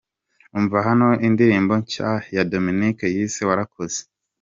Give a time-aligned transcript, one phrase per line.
[0.57, 3.99] Umva hano indirimbo nshya ya Dominic yise “Warakoze”.